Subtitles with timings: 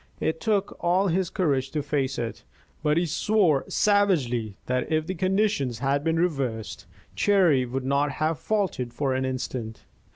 [0.19, 2.43] It took all his courage to face it,
[2.81, 8.39] but he swore savagely that if the conditions had been reversed, Cherry would not have
[8.39, 9.85] faltered for an instant.